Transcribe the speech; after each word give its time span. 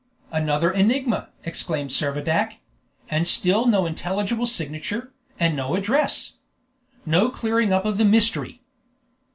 "Another 0.31 0.71
enigma!" 0.71 1.29
exclaimed 1.43 1.91
Servadac; 1.91 2.53
"and 3.07 3.27
still 3.27 3.67
no 3.67 3.85
intelligible 3.85 4.47
signature, 4.47 5.13
and 5.39 5.55
no 5.55 5.75
address. 5.75 6.37
No 7.05 7.29
clearing 7.29 7.71
up 7.71 7.85
of 7.85 7.99
the 7.99 8.03
mystery!" 8.05 8.61